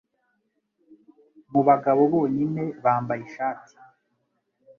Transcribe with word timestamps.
Mubagabo 1.51 2.01
bonyine 2.13 2.63
bambaye 2.83 3.21
ishati- 3.27 3.77